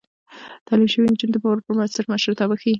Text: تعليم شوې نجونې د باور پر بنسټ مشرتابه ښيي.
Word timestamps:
تعليم 0.67 0.87
شوې 0.93 1.09
نجونې 1.11 1.33
د 1.33 1.37
باور 1.43 1.57
پر 1.65 1.71
بنسټ 1.77 2.05
مشرتابه 2.13 2.55
ښيي. 2.61 2.69